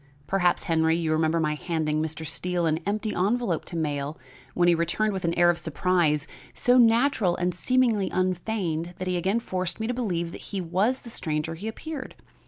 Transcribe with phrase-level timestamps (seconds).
[0.25, 2.25] Perhaps, Henry, you remember my handing Mr.
[2.25, 4.17] Steele an empty envelope to mail
[4.55, 9.15] which he returned with an air of surprise so natural and seemingly unfeigned that he
[9.15, 12.15] again forced me to believe that he was the stranger he appeared.